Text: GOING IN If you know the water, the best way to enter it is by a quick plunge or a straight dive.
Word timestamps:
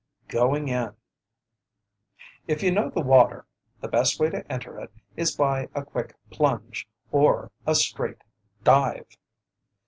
GOING 0.29 0.67
IN 0.67 0.95
If 2.47 2.63
you 2.63 2.71
know 2.71 2.89
the 2.89 3.01
water, 3.01 3.45
the 3.81 3.87
best 3.87 4.19
way 4.19 4.31
to 4.31 4.51
enter 4.51 4.79
it 4.79 4.91
is 5.15 5.35
by 5.35 5.69
a 5.75 5.85
quick 5.85 6.15
plunge 6.31 6.87
or 7.11 7.51
a 7.67 7.75
straight 7.75 8.23
dive. 8.63 9.05